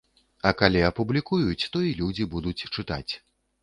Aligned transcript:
А 0.49 0.53
калі 0.61 0.81
апублікуюць, 0.87 1.69
то 1.77 1.85
і 1.91 1.95
людзі 2.03 2.31
будуць 2.37 2.59
чытаць. 2.75 3.09